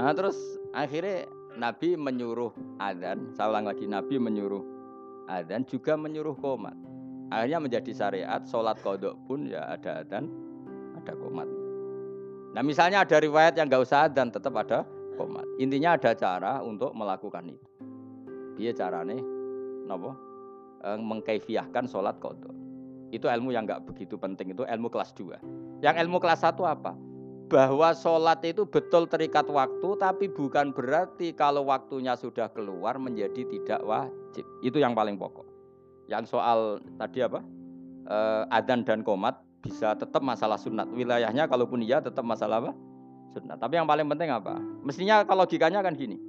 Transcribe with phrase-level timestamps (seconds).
[0.00, 1.28] Ah, terus akhirnya
[1.60, 4.64] Nabi menyuruh adzan, saya ulang lagi Nabi menyuruh
[5.28, 6.72] adzan juga menyuruh komat.
[7.28, 10.24] Akhirnya menjadi syariat sholat kodok pun ya ada adzan,
[10.96, 11.44] ada komat.
[12.56, 14.88] Nah misalnya ada riwayat yang nggak usah adzan tetap ada
[15.20, 15.44] komat.
[15.60, 17.68] Intinya ada cara untuk melakukan itu.
[18.56, 19.20] Dia carane,
[19.84, 20.16] nopo
[20.80, 22.56] eh, mengkaifiahkan sholat kodok.
[23.12, 25.84] Itu ilmu yang nggak begitu penting itu ilmu kelas 2.
[25.84, 26.96] Yang ilmu kelas 1 apa?
[27.50, 33.82] Bahwa sholat itu betul terikat waktu tapi bukan berarti kalau waktunya sudah keluar menjadi tidak
[33.82, 34.46] wajib.
[34.62, 35.42] Itu yang paling pokok.
[36.06, 37.42] Yang soal tadi apa?
[38.06, 38.18] E,
[38.54, 40.86] adan dan komat bisa tetap masalah sunat.
[40.94, 42.72] Wilayahnya kalaupun iya tetap masalah apa?
[43.34, 43.58] Sunat.
[43.58, 44.54] Tapi yang paling penting apa?
[44.86, 46.22] Mestinya kalau logikanya kan gini.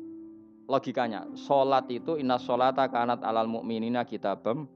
[0.65, 4.69] Logikanya, sholat itu inna sholata kanat alal mu'minina kitabam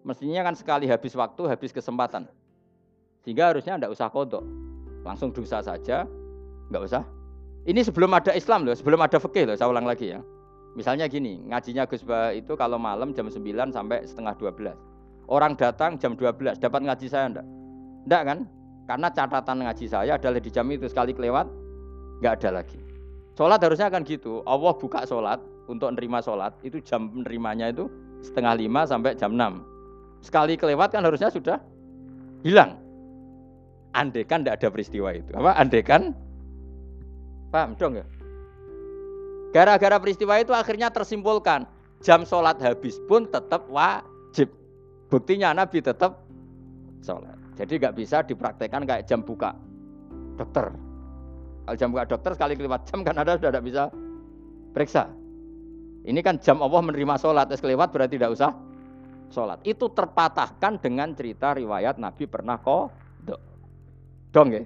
[0.00, 2.24] Mestinya kan sekali habis waktu, habis kesempatan.
[3.20, 4.69] Sehingga harusnya tidak usah kodok.
[5.02, 6.04] Langsung dosa saja,
[6.68, 7.02] nggak usah.
[7.68, 10.20] Ini sebelum ada Islam loh, sebelum ada fikih loh, saya ulang lagi ya.
[10.78, 13.42] Misalnya gini, ngajinya Gus Bah itu kalau malam jam 9
[13.74, 14.72] sampai setengah 12.
[15.28, 17.46] Orang datang jam 12, dapat ngaji saya enggak?
[18.06, 18.38] Enggak kan?
[18.86, 21.46] Karena catatan ngaji saya adalah di jam itu sekali kelewat,
[22.22, 22.78] nggak ada lagi.
[23.36, 24.42] Sholat harusnya kan gitu.
[24.46, 25.38] Allah buka sholat
[25.70, 27.86] untuk nerima sholat, itu jam menerimanya itu
[28.20, 29.70] setengah lima sampai jam 6
[30.20, 31.58] sekali kelewat kan harusnya sudah
[32.44, 32.79] hilang.
[33.90, 35.34] Andekan tidak ada peristiwa itu.
[35.34, 35.58] Apa?
[35.58, 36.14] Andekan,
[37.50, 38.06] paham dong ya?
[39.50, 41.66] Gara-gara peristiwa itu akhirnya tersimpulkan
[41.98, 44.46] jam sholat habis pun tetap wajib.
[45.10, 46.22] Buktinya Nabi tetap
[47.02, 47.34] sholat.
[47.58, 49.58] Jadi nggak bisa dipraktekkan kayak jam buka
[50.38, 50.70] dokter.
[51.66, 53.82] Kalau jam buka dokter sekali kelewat jam kan ada sudah tidak bisa
[54.70, 55.10] periksa.
[56.06, 58.56] Ini kan jam Allah menerima sholat, es kelewat berarti tidak usah
[59.34, 59.60] sholat.
[59.68, 63.09] Itu terpatahkan dengan cerita riwayat Nabi pernah kodok.
[64.30, 64.62] Dong ya?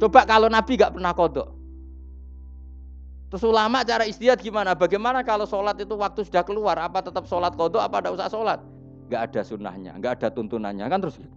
[0.00, 1.48] Coba kalau Nabi gak pernah kodok.
[3.32, 4.76] Terus ulama cara istiadat gimana?
[4.76, 6.76] Bagaimana kalau sholat itu waktu sudah keluar?
[6.76, 7.80] Apa tetap sholat kodok?
[7.80, 8.58] Apa tidak usah sholat?
[9.08, 11.36] Gak ada sunnahnya, gak ada tuntunannya kan terus gitu.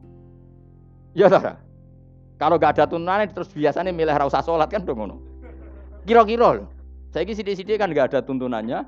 [1.16, 1.56] Ya Tara.
[2.36, 5.20] Kalau gak ada tuntunannya terus biasanya milih rasa sholat kan dong
[6.04, 6.68] Kira-kira loh.
[7.16, 8.84] Saya ini sidik-sidik kan gak ada tuntunannya,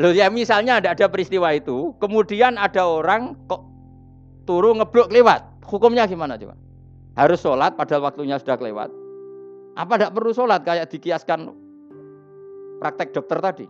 [0.00, 3.66] Loh ya misalnya ada ada peristiwa itu, kemudian ada orang kok
[4.48, 6.58] turu ngeblok lewat, hukumnya gimana coba?
[7.14, 8.90] Harus sholat padahal waktunya sudah kelewat.
[9.78, 11.54] Apa tidak perlu sholat kayak dikiaskan
[12.82, 13.66] praktek dokter tadi?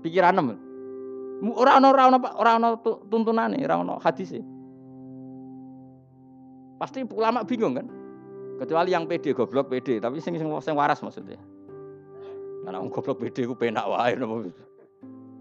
[0.00, 0.56] Pikiran nem.
[1.44, 2.78] Orang orang orang orang
[3.12, 4.44] tuntunan nih, orang hadis sih.
[6.80, 7.86] Pasti ulama bingung kan?
[8.64, 11.36] Kecuali yang PD goblok PD, tapi sing sing, sing waras maksudnya.
[12.64, 14.16] Karena goblok PD ku penak wae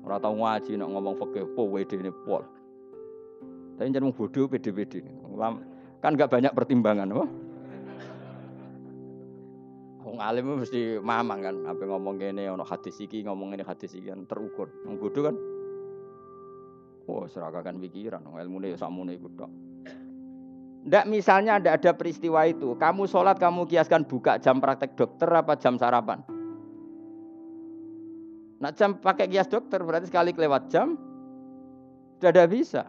[0.03, 2.44] Ora tau ngaji nek ngomong fikih po WD ini pol.
[3.78, 5.01] Tapi jangan bodoh PD-PD.
[6.03, 7.29] Kan enggak banyak pertimbangan, wah.
[10.03, 14.12] Wong alim mesti mamang kan, apa ngomong gini, ono hadis iki, ngomong ini hadis iki
[14.12, 14.69] kan terukur.
[14.85, 15.35] Wong bodoh kan,
[17.07, 19.51] oh seragakan pikiran, ilmu ini samune iku tok.
[20.83, 25.56] Ndak misalnya ndak ada peristiwa itu, kamu sholat kamu kiaskan buka jam praktek dokter apa
[25.56, 26.19] jam sarapan?
[28.59, 31.00] Nak jam pakai kias dokter berarti sekali kelewat jam
[32.19, 32.83] sudah ada bisa.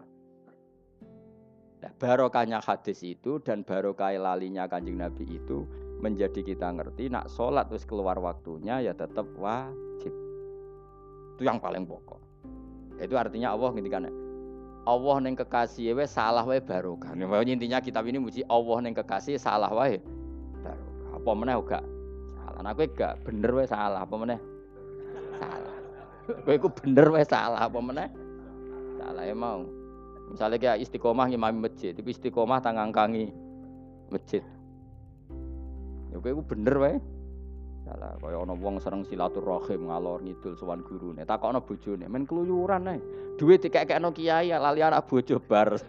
[1.85, 5.69] Nah, barokahnya hadis itu dan barokah lalinya kanjeng Nabi itu
[6.01, 10.09] menjadi kita ngerti nak sholat terus keluar waktunya ya tetap wajib.
[11.37, 12.17] Itu yang paling pokok.
[12.97, 14.09] Itu artinya Allah ngendikan
[14.89, 17.13] Allah neng kekasih we salah we barokah.
[17.13, 20.01] Nah, intinya kitab ini muji Allah neng kekasih salah wae
[20.65, 21.21] barokah.
[21.21, 21.85] Apa meneh gak
[22.41, 22.61] salah.
[22.65, 24.41] Nah gak bener we salah apa meneh
[25.37, 25.77] salah.
[26.49, 28.09] Kowe bener wae salah apa meneh?
[28.97, 29.37] Salah ya.
[30.31, 33.33] Misalnya kayak istiqomah ngimami masjid, tapi istiqomah tangangkangi
[34.09, 34.43] masjid.
[36.15, 36.97] Ya kowe bener wae.
[37.85, 41.21] Salah kaya ana wong seneng silaturahim ngalor ngidul sowan gurune.
[41.29, 42.99] Takokno bojone, men keluyuran ae.
[43.37, 45.77] Duit dikekekno kiai lali anak bojo bar.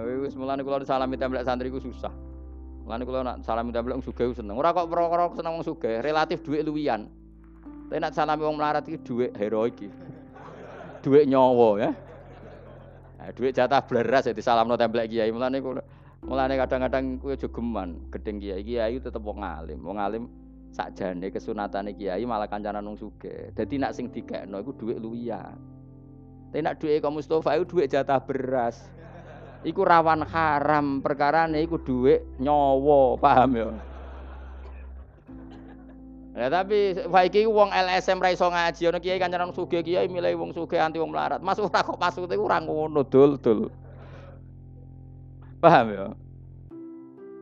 [0.00, 2.12] Wis mulane kula salami templek santri ku susah.
[2.86, 4.56] Mulane kula nak salami tampil wong sugih seneng.
[4.56, 7.10] Ora kok perkara seneng wong sugih, relatif dhuwit luwian.
[7.90, 9.90] Tapi nak salami wong melarat iki dhuwit heroik iki.
[11.00, 11.90] Dhuwit nyawa ya.
[13.20, 15.32] Nah, dhuwit jatah bleras ya disalamno templek kiai.
[15.32, 15.82] Mulane kula
[16.20, 18.62] mulane kadang-kadang kuwi aja geman gedeng kiai.
[18.64, 19.80] Kiai tetep wong alim.
[19.80, 20.24] Wong alim
[20.70, 23.52] sakjane kesunatane kiai malah kancanan wong sugih.
[23.56, 25.56] Dadi nak sing dikekno iku dhuwit luwian.
[26.52, 29.00] Tapi nak dhuwit kok Mustofa iku dhuwit jatah beras
[29.64, 33.68] iku rawan haram perkara nih iku duit nyowo paham ya
[36.30, 40.50] Ya tapi saiki wong LSM ra iso ngaji ana kiai kancanan sugih kiai milih wong
[40.54, 41.42] sugih anti wong melarat.
[41.42, 43.66] Masuk ora kok masuk iku ora ngono dul dul.
[45.58, 46.06] Paham ya?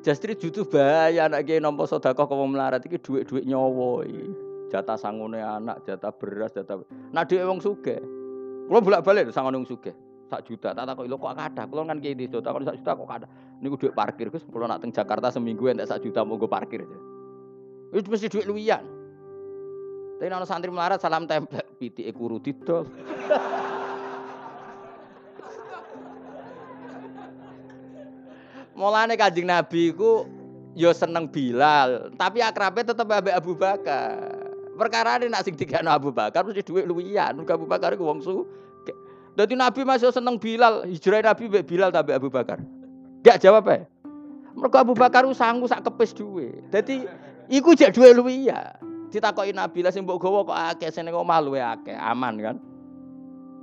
[0.00, 4.26] Justru jutu bahaya anak kiai nampa sedekah kok melarat iki dhuwit-dhuwit nyawa iki.
[4.72, 6.80] Jatah sangune anak, jatah beras, jatah.
[7.12, 8.00] Nah dhuwit wong sugih.
[8.72, 9.92] Kulo bolak-balik sangone wong sugih.
[10.32, 11.64] Sak juta, tak takoki lho kok kathah.
[11.68, 13.30] Kulo kan kiai desa, takon sak juta kok kathah.
[13.60, 16.88] Niku dhuwit parkir Gus, kulo nak teng Jakarta seminggu entek sak juta monggo parkir.
[17.92, 18.84] Itu mesti dhuwit luwian.
[20.18, 22.90] Tapi ana santri melarat salam tempel, pitike kuru didol.
[28.74, 30.26] Mulane Kanjeng Nabi ku
[30.78, 34.34] yo seneng Bilal, tapi akrabe tetep ambek Abu Bakar.
[34.78, 37.34] Perkara ini nak sing digano Abu Bakar mesti dhuwit luwian.
[37.42, 38.46] Abu Bakar iku wong su.
[39.38, 42.58] Dadi Nabi masih seneng Bilal, hijrah Nabi mbek Bilal tapi Abu Bakar.
[43.22, 43.86] Gak jawab ya.
[44.58, 46.58] Mergo Abu Bakar sanggu sak kepis duwe.
[46.74, 47.06] Dadi
[47.48, 48.76] iku jek dhuwit luwian.
[49.08, 52.56] Ditakoki Nabi lah sing mbok gawa kok akeh sing ning omah luwe akeh, aman kan.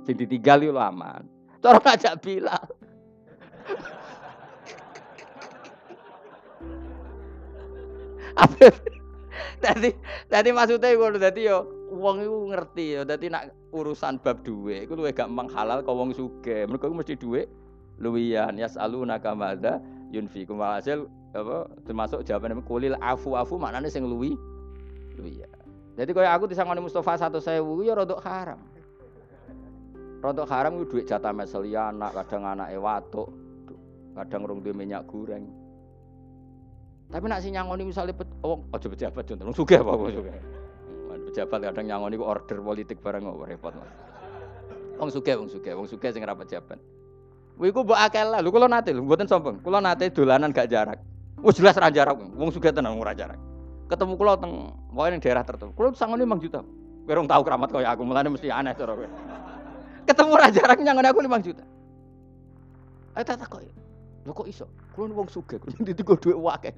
[0.02, 1.22] Sing ditinggal yo aman.
[1.62, 2.66] Cara ngajak Bilal.
[8.36, 8.68] Apa?
[9.56, 9.90] Tadi
[10.28, 14.98] tadi maksudnya ngono dadi yo wong iku ngerti yo dadi nak urusan bab duwe iku
[15.00, 16.68] gak halal kok wong sugih.
[16.68, 17.48] Mergo mesti duwe
[17.96, 19.80] luwian yasaluna kamada
[20.12, 24.36] yunfiku hasil apa termasuk jawaban kulil afu afu maknane sing luwi
[25.16, 25.50] luwian.
[25.96, 28.60] Jadi kaya aku disangoni Mustafa satu sewu ya rodok haram.
[30.20, 33.32] Rodok haram itu duit jatah meseli anak, kadang anak watuk,
[34.12, 35.48] kadang duwe minyak goreng.
[37.06, 40.34] Tapi nak si nyangoni misalnya pet, oh aja pejabat contoh, sugih apa wong sugih.
[41.30, 43.72] Pejabat kadang nyangoni order politik bareng kok repot.
[44.98, 46.80] Wong sugih, wong sugih, wong sugih sing ora pejabat.
[47.56, 48.44] Kuwi ku mbok akeh lah.
[48.44, 49.64] Lho kula nate lho, mboten sombong.
[49.64, 51.00] Kula nate dolanan gak jarak.
[51.44, 53.36] Wis jelas ra jarak, wong sugih tenan ora jarak.
[53.86, 55.72] Ketemu kula teng pokoke ning daerah tertentu.
[55.76, 56.60] Kula sangone 5 juta.
[57.06, 59.08] Kowe tau keramat kaya aku, mulane mesti aneh cara kowe.
[60.08, 61.64] Ketemu ra jarak nyangone aku 5 juta.
[63.14, 63.70] Ayo tak takoki.
[64.26, 64.66] Lho kok iso?
[64.90, 66.74] Kulo wong sugih, kulo ditigo dhuwit akeh.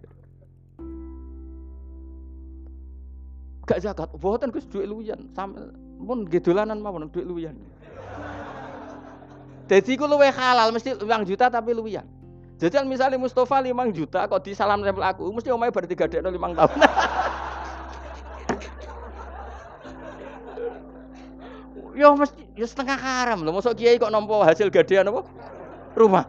[3.64, 5.32] Gak zakat, boten Gus dhuwit luwian.
[5.32, 5.60] Sampe
[5.96, 7.56] mun nggih dolanan mawon dhuwit luwian.
[9.64, 12.04] Dadi ku luwih halal mesti 5 juta tapi luwian.
[12.58, 16.26] Jadi misalnya Mustafa 5 juta kok di salam tempel aku, mesti omahe bar 3 dekno
[16.26, 16.78] 5 tahun.
[21.98, 25.22] ya mesti ya setengah haram lho, mosok kiai kok nampa hasil gadean apa?
[25.94, 26.24] Rumah.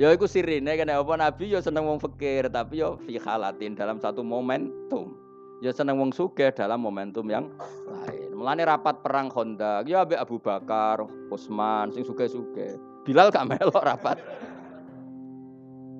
[0.00, 4.00] Ya iku sirine kene apa Nabi ya seneng wong fakir tapi ya fi halatin dalam
[4.02, 5.12] satu momentum.
[5.60, 7.52] Ya seneng wong sugih dalam momentum yang
[7.84, 8.19] lain.
[8.40, 12.80] Mulane rapat perang Honda, ya ambek Abu Bakar, Utsman sing sugih-sugih.
[13.04, 14.16] Bilal gak melok rapat.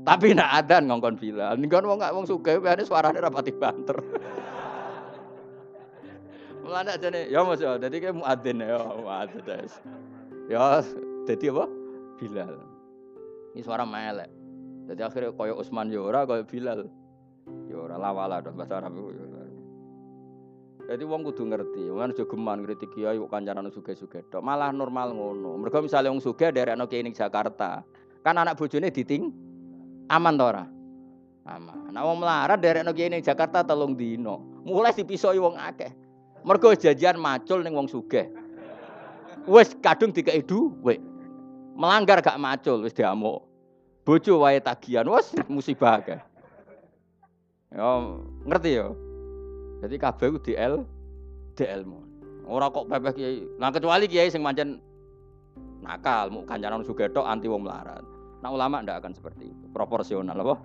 [0.08, 1.60] Tapi nak adan ngongkon Bilal.
[1.60, 4.00] Nggon wong gak wong sugih suara suarane rapati banter.
[6.64, 9.68] Mulane ajane ya Mas ya dadi kayak muadzin ya, muadzin.
[10.48, 10.80] Ya
[11.28, 11.68] dadi apa?
[12.24, 12.56] Bilal.
[13.52, 14.32] Ini suara melek.
[14.88, 16.88] Jadi akhirnya koyo Usman Yora, ya koyo Bilal.
[17.68, 18.96] Yora ya lawala dong bahasa Arab.
[20.90, 24.42] Jadi wong kudu ngerti, wong aja geman kritik kiai kok kancanan suge-suge tok.
[24.42, 25.54] Malah normal ngono.
[25.54, 27.86] Mergo misalnya wong sugih derekno kiai ning Jakarta,
[28.26, 29.30] kan anak bojone diting
[30.10, 30.66] aman to ora?
[31.46, 31.94] Aman.
[31.94, 34.42] Nah wong melarat derekno kiai ning Jakarta telung dino.
[34.66, 35.94] Mulai dipisoi wong akeh.
[36.42, 38.26] Mergo jajan macul ning wong sugih.
[39.46, 40.98] Wis kadung dikei dhuwit.
[41.78, 43.46] Melanggar gak macul wis diamuk.
[44.02, 46.18] Bojo wae tagihan wis musibah akeh.
[47.70, 47.86] Ya
[48.42, 48.90] ngerti ya.
[49.80, 50.84] Jadi kabeh ku DL
[51.56, 52.04] DL mu.
[52.44, 53.38] Ora kok pepeh kiai.
[53.56, 54.44] Nah kecuali kiai sing
[55.80, 58.04] nakal, mu kancanan sugetok anti wong melarat.
[58.44, 59.64] Nah ulama ndak akan seperti itu.
[59.72, 60.56] Proporsional apa?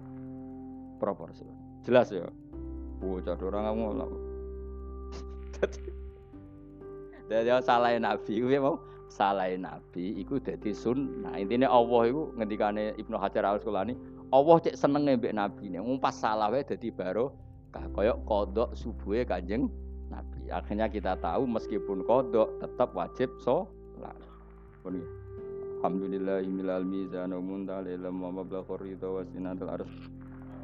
[0.99, 1.55] Proporsional.
[1.87, 2.27] Jelas ya.
[2.99, 4.11] Bocah orang ngomong.
[7.25, 8.77] Jadi salah nabi kuwi mau
[9.09, 11.39] salah nabi iku dadi sunnah.
[11.39, 13.97] Intine Allah iku ngendikane Ibnu Hajar Al Asqalani,
[14.29, 15.79] Allah cek senenge mbek nabi ne.
[15.81, 17.33] Wong pas salah wae dadi baro
[17.95, 19.67] kaya kodok subuhe Kanjeng
[20.07, 20.47] Nabi.
[20.51, 24.15] Akhirnya kita tahu meskipun kodok tetap wajib sholat.
[24.85, 25.01] Pun
[25.85, 26.49] Alhamdulillahil
[26.87, 29.93] mizan wa muntalil wa mablaghur ridha wa sinatul ars.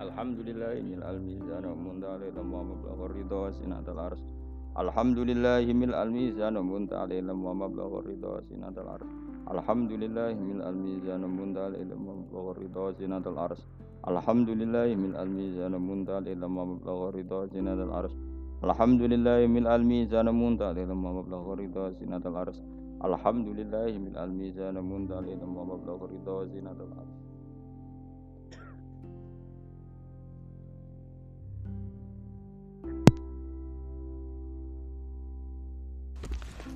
[0.01, 0.82] Alhamdulillahil
[1.22, 4.24] mizan wa muntalil wa mablaghur ridha wa sinatul ars.
[4.72, 9.04] Alhamdulillahi mil al-mizan munta alaylam wa mablagha ridha sinatal ars.
[9.51, 13.60] Alhamdulillahi mil al-mizan munta alaylam wa mablagha ridha sinatal ars.
[14.08, 18.16] Alhamdulillahi mil al-mizan munta alaylam wa mablagha ridha sinatal ars.
[18.63, 22.58] Alhamdulillahi mil al-mizan munta alaylam wa mablagha ridha sinatal ars.
[23.04, 27.12] Alhamdulillahi mil al-mizan munta alaylam wa mablagha ridha sinatal ars.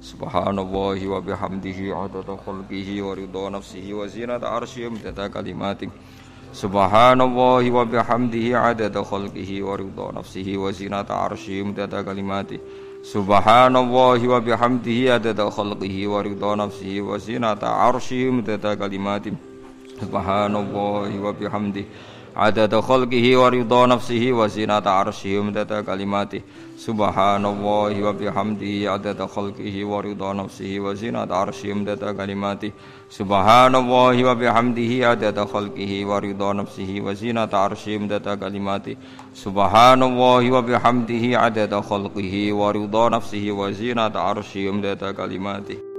[0.01, 5.89] Subhanallah wa bihamdihi adada khalqihi wa ridha nafsihi wa zinata arsyih midada kalimatih
[6.55, 12.63] Subhanallah wa bihamdihi adada khalqihi wa ridha nafsihi wa zinata arsyihi mudada kalimati
[13.03, 19.35] Subhanallah wa bihamdihi adada khalqihi wa ridha nafsihi wa zinata arsyihi mudada kalimati
[19.99, 26.43] Subhanallah wa bihamdihi adada khalqihi wa ridha nafsihi wa zinata arsyihi mudada kalimati.
[26.77, 32.73] Subhanallah wa bihamdihi adada khalqihi wa ridha nafsihi wa zinata arsyihi mudada kalimati.
[33.09, 38.97] Subhanallah wa bihamdihi adada khalqihi wa ridha nafsihi wa zinata arsyihi mudada kalimati.
[39.33, 45.94] Subhanallah wa bihamdihi adada khalqihi wa ridha nafsihi wa zinata arsyihi kalimati